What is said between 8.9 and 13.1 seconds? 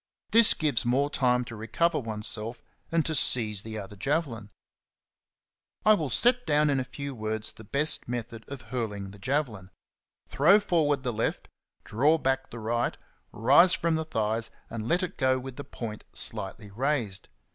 the javelin. Throw forward the left, draw back the right,